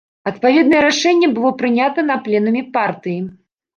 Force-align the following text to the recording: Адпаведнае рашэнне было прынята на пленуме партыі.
Адпаведнае 0.29 0.79
рашэнне 0.85 1.29
было 1.37 1.51
прынята 1.61 2.07
на 2.11 2.15
пленуме 2.29 2.67
партыі. 2.79 3.19